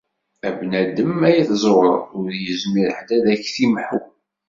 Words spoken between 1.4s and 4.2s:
tezzewreḍ, ur yezmir ḥedd ad ak-t-imḥu.